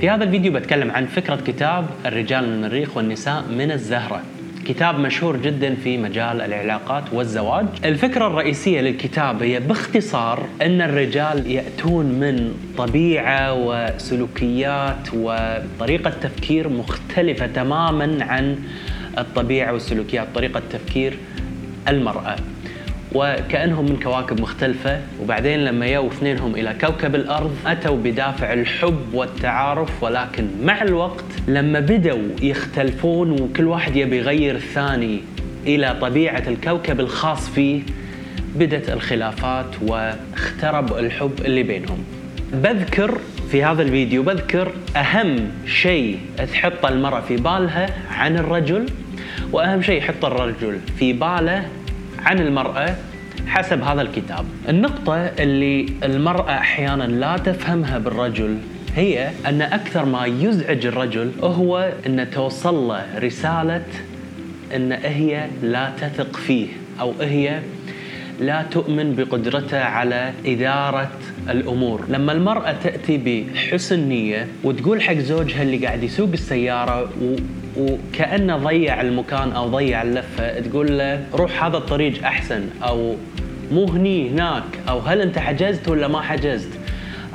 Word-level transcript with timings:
في 0.00 0.10
هذا 0.10 0.24
الفيديو 0.24 0.52
بتكلم 0.52 0.90
عن 0.90 1.06
فكرة 1.06 1.36
كتاب 1.36 1.86
الرجال 2.06 2.48
من 2.48 2.54
المريخ 2.54 2.96
والنساء 2.96 3.44
من 3.50 3.70
الزهرة. 3.70 4.22
كتاب 4.66 4.98
مشهور 4.98 5.36
جدا 5.36 5.74
في 5.74 5.98
مجال 5.98 6.40
العلاقات 6.40 7.04
والزواج. 7.12 7.66
الفكرة 7.84 8.26
الرئيسية 8.26 8.80
للكتاب 8.80 9.42
هي 9.42 9.60
باختصار 9.60 10.46
أن 10.62 10.80
الرجال 10.80 11.50
يأتون 11.50 12.06
من 12.06 12.54
طبيعة 12.78 13.54
وسلوكيات 13.54 15.08
وطريقة 15.14 16.10
تفكير 16.10 16.68
مختلفة 16.68 17.46
تماما 17.46 18.24
عن 18.24 18.58
الطبيعة 19.18 19.72
والسلوكيات 19.72 20.28
طريقة 20.34 20.62
تفكير 20.70 21.16
المرأة. 21.88 22.36
وكأنهم 23.14 23.84
من 23.84 23.96
كواكب 24.02 24.40
مختلفة. 24.40 25.00
وبعدين 25.22 25.64
لما 25.64 25.86
يو 25.86 26.08
اثنينهم 26.08 26.54
إلى 26.54 26.74
كوكب 26.80 27.14
الأرض 27.14 27.56
أتوا 27.66 27.96
بدافع 27.96 28.52
الحب 28.52 29.14
والتعارف. 29.14 30.02
ولكن 30.02 30.48
مع 30.62 30.82
الوقت 30.82 31.24
لما 31.48 31.80
بدوا 31.80 32.28
يختلفون 32.42 33.30
وكل 33.30 33.64
واحد 33.64 33.96
يبي 33.96 34.16
يغير 34.16 34.54
الثاني 34.54 35.20
إلى 35.66 35.96
طبيعة 36.00 36.42
الكوكب 36.46 37.00
الخاص 37.00 37.48
فيه 37.48 37.82
بدت 38.56 38.90
الخلافات 38.90 39.66
واخترب 39.82 40.92
الحب 40.98 41.32
اللي 41.44 41.62
بينهم. 41.62 42.04
بذكر 42.52 43.18
في 43.50 43.64
هذا 43.64 43.82
الفيديو 43.82 44.22
بذكر 44.22 44.72
أهم 44.96 45.50
شيء 45.66 46.18
تحط 46.52 46.86
المرأة 46.86 47.20
في 47.20 47.36
بالها 47.36 47.86
عن 48.10 48.36
الرجل 48.36 48.86
وأهم 49.52 49.82
شيء 49.82 49.98
يحط 49.98 50.24
الرجل 50.24 50.78
في 50.98 51.12
باله 51.12 51.68
عن 52.26 52.38
المرأة 52.38 52.96
حسب 53.46 53.82
هذا 53.82 54.02
الكتاب. 54.02 54.44
النقطة 54.68 55.14
اللي 55.16 55.86
المرأة 56.04 56.50
أحيانا 56.50 57.04
لا 57.04 57.36
تفهمها 57.36 57.98
بالرجل 57.98 58.58
هي 58.96 59.30
أن 59.46 59.62
أكثر 59.62 60.04
ما 60.04 60.26
يزعج 60.26 60.86
الرجل 60.86 61.32
هو 61.42 61.92
أن 62.06 62.30
توصل 62.30 62.88
له 62.88 63.18
رسالة 63.18 63.84
أن 64.74 64.92
هي 64.92 65.46
لا 65.62 65.92
تثق 66.00 66.36
فيه 66.36 66.66
أو 67.00 67.12
هي 67.20 67.60
لا 68.40 68.62
تؤمن 68.70 69.14
بقدرته 69.14 69.80
على 69.80 70.32
إدارة 70.46 71.10
الأمور. 71.50 72.04
لما 72.08 72.32
المرأة 72.32 72.72
تأتي 72.82 73.18
بحسن 73.18 74.08
نية 74.08 74.48
وتقول 74.64 75.02
حق 75.02 75.14
زوجها 75.14 75.62
اللي 75.62 75.86
قاعد 75.86 76.02
يسوق 76.02 76.28
السيارة 76.32 77.08
و... 77.78 77.96
وكأنه 78.16 78.56
ضيع 78.56 79.00
المكان 79.00 79.52
أو 79.52 79.68
ضيع 79.68 80.02
اللفة 80.02 80.60
تقول 80.60 80.98
له 80.98 81.24
روح 81.34 81.64
هذا 81.64 81.76
الطريق 81.76 82.24
أحسن 82.24 82.62
أو 82.82 83.14
مو 83.72 83.84
هني 83.84 84.30
هناك 84.30 84.64
أو 84.88 84.98
هل 84.98 85.20
أنت 85.20 85.38
حجزت 85.38 85.88
ولا 85.88 86.08
ما 86.08 86.20
حجزت؟ 86.20 86.68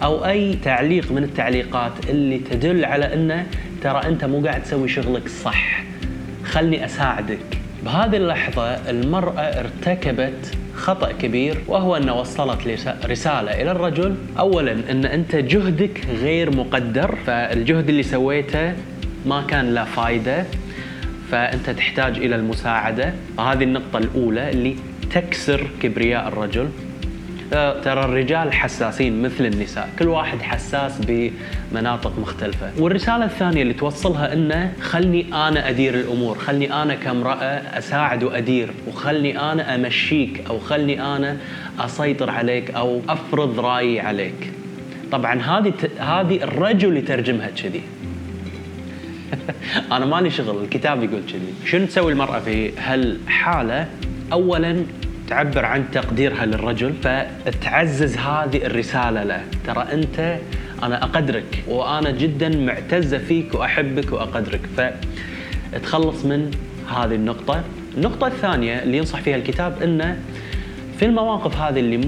أو 0.03 0.25
أي 0.25 0.53
تعليق 0.53 1.11
من 1.11 1.23
التعليقات 1.23 1.91
اللي 2.09 2.37
تدل 2.37 2.85
على 2.85 3.13
أنه 3.13 3.45
ترى 3.83 4.01
أنت 4.07 4.25
مو 4.25 4.45
قاعد 4.45 4.63
تسوي 4.63 4.87
شغلك 4.87 5.27
صح. 5.27 5.83
خلني 6.43 6.85
أساعدك. 6.85 7.59
بهذه 7.85 8.17
اللحظة 8.17 8.63
المرأة 8.63 9.41
ارتكبت 9.41 10.57
خطأ 10.75 11.11
كبير 11.11 11.57
وهو 11.67 11.95
أن 11.95 12.09
وصلت 12.09 12.87
رسالة 13.05 13.61
إلى 13.61 13.71
الرجل. 13.71 14.15
أولا 14.39 14.71
أن 14.71 15.05
أنت 15.05 15.35
جهدك 15.35 16.01
غير 16.21 16.55
مقدر 16.55 17.15
فالجهد 17.25 17.89
اللي 17.89 18.03
سويته 18.03 18.73
ما 19.25 19.41
كان 19.41 19.73
له 19.73 19.83
فايدة 19.83 20.45
فأنت 21.31 21.69
تحتاج 21.69 22.17
إلى 22.17 22.35
المساعدة. 22.35 23.13
هذه 23.39 23.63
النقطة 23.63 23.97
الأولى 23.97 24.49
اللي 24.49 24.75
تكسر 25.11 25.67
كبرياء 25.81 26.27
الرجل. 26.27 26.69
ترى 27.51 28.05
الرجال 28.05 28.53
حساسين 28.53 29.21
مثل 29.21 29.45
النساء. 29.45 29.89
كل 29.99 30.07
واحد 30.07 30.41
حساس 30.41 31.01
بمناطق 31.07 32.19
مختلفة. 32.19 32.71
والرسالة 32.79 33.25
الثانية 33.25 33.61
اللي 33.61 33.73
توصلها 33.73 34.33
إنه 34.33 34.73
خلني 34.81 35.25
أنا 35.33 35.69
أدير 35.69 35.95
الأمور 35.95 36.37
خلني 36.37 36.73
أنا 36.73 36.95
كامرأة 36.95 37.77
أساعد 37.77 38.23
وأدير 38.23 38.71
وخلني 38.87 39.39
أنا 39.39 39.75
أمشيك 39.75 40.43
أو 40.49 40.59
خلني 40.59 41.01
أنا 41.15 41.37
أسيطر 41.79 42.29
عليك 42.29 42.71
أو 42.71 43.01
أفرض 43.09 43.59
رأيي 43.59 43.99
عليك. 43.99 44.51
طبعا 45.11 45.41
هذه 45.41 45.73
هذه 45.99 46.43
الرجل 46.43 46.97
يترجمها 46.97 47.49
كذي. 47.49 47.81
أنا 49.95 50.05
مالي 50.05 50.29
شغل 50.29 50.63
الكتاب 50.63 51.03
يقول 51.03 51.21
كذي. 51.27 51.53
شنو 51.65 51.85
تسوي 51.85 52.11
المرأة 52.11 52.39
في 52.39 52.77
هالحالة؟ 52.77 53.87
اولا 54.31 54.83
تعبر 55.27 55.65
عن 55.65 55.91
تقديرها 55.91 56.45
للرجل 56.45 56.93
فتعزز 57.03 58.17
هذه 58.17 58.65
الرسالة 58.65 59.23
له. 59.23 59.43
ترى 59.67 59.87
أنت 59.91 60.39
أنا 60.83 61.03
أقدرك 61.03 61.63
وأنا 61.67 62.11
جدا 62.11 62.49
معتزة 62.49 63.17
فيك 63.17 63.53
وأحبك 63.53 64.11
وأقدرك. 64.11 64.61
فتخلص 65.73 66.25
من 66.25 66.51
هذه 66.89 67.15
النقطة. 67.15 67.63
النقطة 67.97 68.27
الثانية 68.27 68.83
اللي 68.83 68.97
ينصح 68.97 69.21
فيها 69.21 69.35
الكتاب 69.35 69.81
إنه 69.83 70.17
في 71.01 71.07
المواقف 71.07 71.57
هذه 71.57 71.79
اللي 71.79 72.07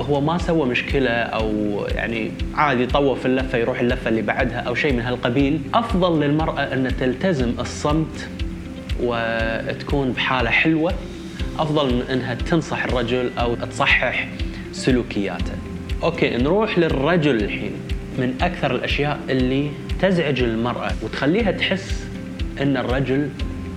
هو 0.00 0.20
ما 0.20 0.38
سوى 0.38 0.66
مشكلة 0.66 1.10
أو 1.10 1.50
يعني 1.94 2.30
عادي 2.54 2.86
طوف 2.86 3.26
اللفة 3.26 3.58
يروح 3.58 3.80
اللفة 3.80 4.08
اللي 4.08 4.22
بعدها 4.22 4.58
أو 4.58 4.74
شيء 4.74 4.92
من 4.92 5.00
هالقبيل 5.00 5.60
أفضل 5.74 6.20
للمرأة 6.20 6.60
أن 6.60 6.96
تلتزم 7.00 7.54
الصمت 7.58 8.28
وتكون 9.02 10.12
بحالة 10.12 10.50
حلوة 10.50 10.94
أفضل 11.58 11.94
من 11.94 12.02
أنها 12.02 12.34
تنصح 12.34 12.84
الرجل 12.84 13.30
أو 13.38 13.54
تصحح 13.54 14.28
سلوكياته. 14.72 15.52
أوكي 16.02 16.36
نروح 16.36 16.78
للرجل 16.78 17.36
الحين 17.36 17.72
من 18.18 18.34
أكثر 18.40 18.74
الأشياء 18.74 19.20
اللي 19.30 19.70
تزعج 20.02 20.42
المرأة 20.42 20.90
وتخليها 21.02 21.50
تحس 21.50 22.06
أن 22.60 22.76
الرجل 22.76 23.28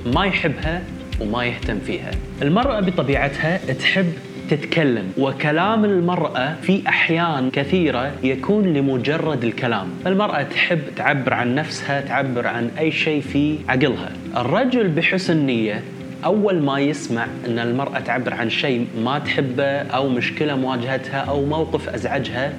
ما 0.05 0.25
يحبها 0.25 0.81
وما 1.21 1.45
يهتم 1.45 1.79
فيها. 1.79 2.11
المرأة 2.41 2.79
بطبيعتها 2.79 3.73
تحب 3.73 4.13
تتكلم. 4.51 5.11
وكلام 5.17 5.85
المرأة 5.85 6.55
في 6.61 6.81
أحيان 6.87 7.49
كثيرة 7.51 8.11
يكون 8.23 8.73
لمجرد 8.73 9.43
الكلام. 9.43 9.87
المرأة 10.07 10.43
تحب 10.43 10.79
تعبر 10.95 11.33
عن 11.33 11.55
نفسها 11.55 12.01
تعبر 12.01 12.47
عن 12.47 12.71
أي 12.79 12.91
شيء 12.91 13.21
في 13.21 13.57
عقلها. 13.69 14.11
الرجل 14.37 14.87
بحسن 14.87 15.45
نية 15.45 15.83
أول 16.25 16.61
ما 16.63 16.79
يسمع 16.79 17.27
أن 17.47 17.59
المرأة 17.59 17.99
تعبر 17.99 18.33
عن 18.33 18.49
شيء 18.49 18.87
ما 19.03 19.19
تحبه 19.19 19.63
أو 19.63 20.09
مشكلة 20.09 20.55
مواجهتها 20.55 21.17
أو 21.17 21.45
موقف 21.45 21.89
أزعجها 21.89 22.53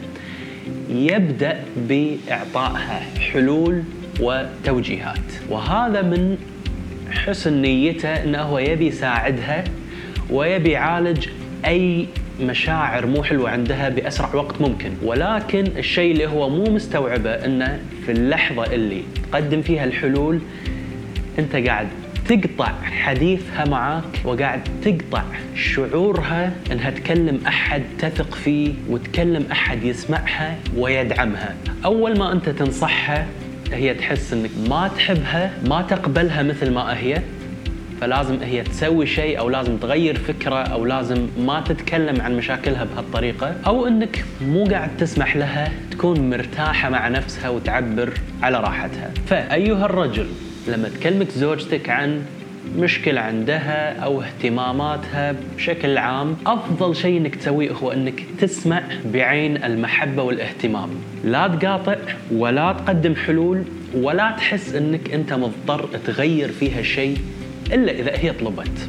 يبدأ 0.91 1.60
بإعطائها 1.76 3.00
حلول 3.32 3.82
وتوجيهات. 4.20 5.28
وهذا 5.50 6.02
من 6.02 6.38
حسن 7.10 7.62
نيته 7.62 8.08
أنه 8.08 8.42
هو 8.42 8.58
يبي 8.58 8.86
يساعدها 8.86 9.64
ويبي 10.31 10.70
يعالج 10.70 11.26
أي 11.66 12.06
مشاعر 12.40 13.06
مو 13.06 13.22
حلوة 13.22 13.50
عندها 13.50 13.88
بأسرع 13.88 14.34
وقت 14.34 14.60
ممكن. 14.60 14.90
ولكن 15.02 15.64
الشيء 15.76 16.12
اللي 16.12 16.26
هو 16.26 16.48
مو 16.48 16.64
مستوعبه 16.64 17.30
إنه 17.30 17.80
في 18.06 18.12
اللحظة 18.12 18.64
اللي 18.64 19.02
تقدم 19.32 19.62
فيها 19.62 19.84
الحلول 19.84 20.40
أنت 21.38 21.56
قاعد 21.56 21.88
تقطع 22.28 22.72
حديثها 22.82 23.64
معك 23.64 24.20
وقاعد 24.24 24.60
تقطع 24.84 25.22
شعورها 25.56 26.52
إنها 26.72 26.90
تكلم 26.90 27.40
أحد 27.46 27.82
تثق 27.98 28.34
فيه 28.34 28.72
وتكلم 28.88 29.46
أحد 29.52 29.84
يسمعها 29.84 30.56
ويدعمها. 30.76 31.54
أول 31.84 32.18
ما 32.18 32.32
أنت 32.32 32.48
تنصحها 32.48 33.26
هي 33.72 33.94
تحس 33.94 34.32
إنك 34.32 34.50
ما 34.68 34.90
تحبها 34.96 35.50
ما 35.66 35.82
تقبلها 35.82 36.42
مثل 36.42 36.70
ما 36.70 36.98
هي. 36.98 37.22
فلازم 38.02 38.42
هي 38.42 38.62
تسوي 38.62 39.06
شيء 39.06 39.38
أو 39.38 39.50
لازم 39.50 39.76
تغير 39.76 40.18
فكرة 40.18 40.54
أو 40.54 40.84
لازم 40.84 41.26
ما 41.38 41.60
تتكلم 41.60 42.20
عن 42.20 42.36
مشاكلها 42.36 42.84
بهالطريقة 42.84 43.54
أو 43.66 43.86
إنك 43.86 44.24
مو 44.40 44.64
قاعد 44.64 44.96
تسمح 44.96 45.37
لها 45.37 45.72
تكون 45.90 46.31
مرتاحة 46.31 46.90
مع 46.90 47.08
نفسها 47.08 47.49
وتعبر 47.49 48.12
على 48.43 48.60
راحتها. 48.60 49.10
فأيها 49.26 49.84
الرجل 49.84 50.26
لما 50.69 50.88
تكلمك 50.88 51.28
زوجتك 51.28 51.88
عن 51.88 52.22
مشكلة 52.78 53.20
عندها 53.20 53.99
أو 54.04 54.22
اهتماماتها 54.22 55.34
بشكل 55.56 55.99
عام 55.99 56.37
أفضل 56.46 56.96
شيء 56.96 57.16
أنك 57.19 57.34
تسويه 57.34 57.72
هو 57.72 57.93
أنك 57.93 58.22
تسمع 58.40 58.82
بعين 59.12 59.64
المحبة 59.64 60.22
والاهتمام. 60.22 60.88
لا 61.25 61.49
تقاطع 61.49 61.96
ولا 62.32 62.72
تقدم 62.72 63.14
حلول 63.14 63.64
ولا 63.94 64.31
تحس 64.31 64.75
أنك 64.75 65.12
أنت 65.12 65.32
مضطر 65.32 65.88
تغير 66.06 66.49
فيها 66.49 66.82
شيء 66.82 67.19
إلا 67.72 67.92
إذا 67.92 68.12
هي 68.14 68.32
طلبت. 68.32 68.88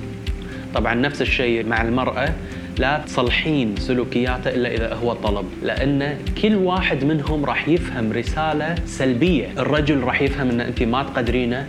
طبعا 0.76 0.94
نفس 0.94 1.22
الشيء 1.22 1.66
مع 1.66 1.82
المرأة 1.82 2.30
لا 2.78 2.98
تصلحين 2.98 3.76
سلوكياته 3.76 4.50
إلا 4.50 4.74
إذا 4.74 4.94
هو 4.94 5.14
طلب، 5.14 5.46
لأن 5.64 6.18
كل 6.42 6.56
واحد 6.56 7.04
منهم 7.04 7.46
راح 7.46 7.68
يفهم 7.68 8.12
رسالة 8.12 8.76
سلبية، 8.86 9.48
الرجل 9.58 10.04
راح 10.04 10.22
يفهم 10.22 10.50
إن 10.50 10.62
انت 10.62 10.84
ما 10.84 11.04
تقدرينه، 11.04 11.68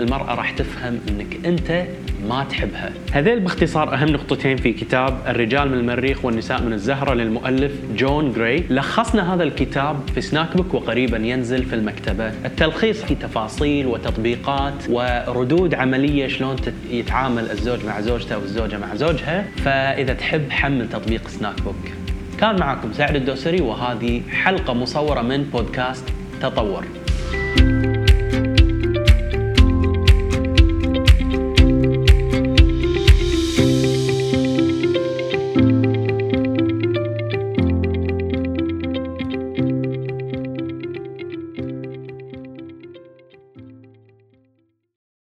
المرأة 0.00 0.34
راح 0.34 0.50
تفهم 0.50 1.00
إنك 1.08 1.46
أنت 1.46 1.84
ما 2.28 2.44
تحبها. 2.44 2.92
هذيل 3.12 3.40
باختصار 3.40 3.94
أهم 3.94 4.08
نقطتين 4.08 4.56
في 4.56 4.72
كتاب 4.72 5.18
الرجال 5.26 5.68
من 5.68 5.78
المريخ 5.78 6.24
والنساء 6.24 6.62
من 6.62 6.72
الزهرة 6.72 7.14
للمؤلف 7.14 7.72
جون 7.96 8.32
جراي. 8.32 8.64
لخصنا 8.70 9.34
هذا 9.34 9.42
الكتاب 9.42 9.96
في 10.14 10.20
سناك 10.20 10.56
بوك 10.56 10.74
وقريبا 10.74 11.16
ينزل 11.16 11.64
في 11.64 11.74
المكتبة. 11.74 12.28
التلخيص 12.28 13.04
في 13.04 13.14
تفاصيل 13.14 13.86
وتطبيقات 13.86 14.74
وردود 14.88 15.74
عملية 15.74 16.28
شلون 16.28 16.56
يتعامل 16.90 17.50
الزوج 17.50 17.84
مع 17.84 18.00
زوجته 18.00 18.38
والزوجة 18.38 18.78
مع 18.78 18.94
زوجها. 18.94 19.44
فإذا 19.64 20.12
تحب 20.12 20.50
حمل 20.50 20.88
تطبيق 20.88 21.28
سناك 21.28 21.62
بوك 21.62 21.76
كان 22.40 22.60
معكم 22.60 22.92
سعد 22.92 23.16
الدوسري 23.16 23.60
وهذه 23.60 24.22
حلقة 24.30 24.74
مصورة 24.74 25.22
من 25.22 25.42
بودكاست 25.42 26.04
تطور. 26.40 26.84